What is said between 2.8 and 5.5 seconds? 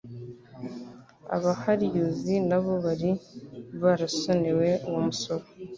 bari barasonewe uwo musoro.